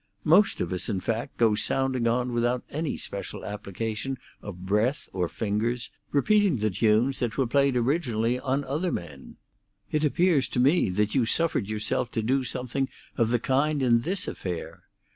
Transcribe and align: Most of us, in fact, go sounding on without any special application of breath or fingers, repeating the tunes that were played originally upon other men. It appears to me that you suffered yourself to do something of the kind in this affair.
Most 0.23 0.61
of 0.61 0.73
us, 0.73 0.89
in 0.89 0.99
fact, 0.99 1.37
go 1.37 1.53
sounding 1.53 2.07
on 2.07 2.33
without 2.33 2.63
any 2.71 2.97
special 2.97 3.45
application 3.45 4.17
of 4.41 4.65
breath 4.65 5.07
or 5.13 5.29
fingers, 5.29 5.91
repeating 6.11 6.57
the 6.57 6.71
tunes 6.71 7.19
that 7.19 7.37
were 7.37 7.45
played 7.45 7.77
originally 7.77 8.37
upon 8.37 8.63
other 8.63 8.91
men. 8.91 9.35
It 9.91 10.03
appears 10.03 10.47
to 10.47 10.59
me 10.59 10.89
that 10.89 11.13
you 11.13 11.27
suffered 11.27 11.69
yourself 11.69 12.09
to 12.13 12.23
do 12.23 12.43
something 12.43 12.89
of 13.15 13.29
the 13.29 13.37
kind 13.37 13.83
in 13.83 14.01
this 14.01 14.27
affair. 14.27 14.85